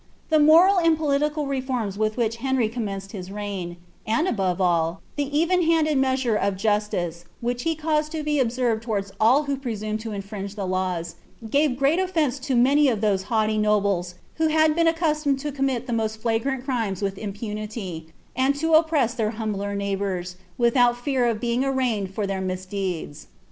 [0.29, 3.77] The moral and political reforms with which Henry commenced his reign,
[4.07, 8.81] and, above all, the cven handsd measure of justice which he caused to be observed
[8.81, 11.17] towards all who pre sumed to infringe ihe laws,
[11.51, 15.85] gave great oQbnce to many of tliose haugbij nobles who had been accustomed to commit
[15.85, 21.39] the most (lagrant crinwa with impunity, and to oppress their hmnbler neighbours, withont lirar of
[21.39, 23.27] being anaianed for their misdeeds.